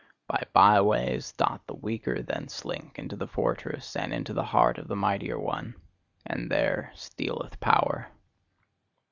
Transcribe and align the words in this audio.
By 0.25 0.43
by 0.51 0.81
ways 0.81 1.31
doth 1.33 1.61
the 1.67 1.75
weaker 1.75 2.23
then 2.23 2.49
slink 2.49 2.97
into 2.97 3.15
the 3.15 3.27
fortress, 3.27 3.95
and 3.95 4.11
into 4.11 4.33
the 4.33 4.45
heart 4.45 4.79
of 4.79 4.87
the 4.87 4.95
mightier 4.95 5.37
one 5.37 5.75
and 6.25 6.49
there 6.49 6.91
stealeth 6.95 7.59
power. 7.59 8.07